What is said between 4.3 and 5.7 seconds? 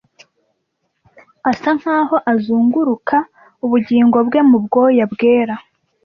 mu bwoya bwera